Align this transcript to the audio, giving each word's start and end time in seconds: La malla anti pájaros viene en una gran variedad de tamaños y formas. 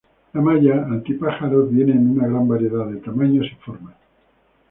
La 0.33 0.41
malla 0.41 0.83
anti 0.87 1.13
pájaros 1.13 1.69
viene 1.69 1.91
en 1.91 2.09
una 2.17 2.27
gran 2.27 2.47
variedad 2.47 2.87
de 2.87 2.97
tamaños 3.01 3.45
y 3.45 3.55
formas. 3.63 3.93